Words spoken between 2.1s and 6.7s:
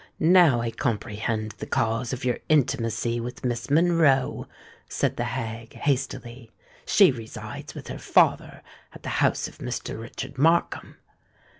of your intimacy with Miss Monroe," said the hag, hastily: